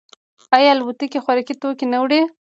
آیا 0.55 0.69
الوتکې 0.71 1.19
خوراکي 1.23 1.55
توکي 1.61 1.85
نه 1.91 1.97
وړي؟ 2.03 2.21